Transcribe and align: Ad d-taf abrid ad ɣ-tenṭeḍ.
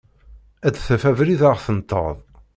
Ad 0.67 0.71
d-taf 0.73 1.03
abrid 1.09 1.41
ad 1.49 1.53
ɣ-tenṭeḍ. 1.55 2.17